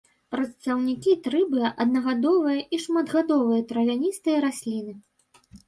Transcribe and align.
Прадстаўнікі 0.35 1.13
трыбы 1.27 1.61
аднагадовыя 1.85 2.65
і 2.77 2.81
шматгадовыя 2.87 3.61
травяністыя 3.73 4.37
расліны. 4.51 4.99